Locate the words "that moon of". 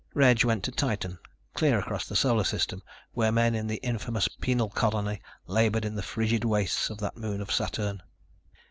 7.01-7.51